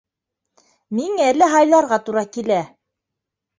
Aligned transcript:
Миңә 1.01 1.27
лә 1.37 1.51
һайларға 1.53 2.01
тура 2.09 2.25
килә: 2.39 2.61